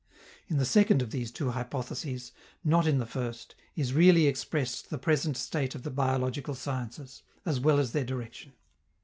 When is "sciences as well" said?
6.55-7.77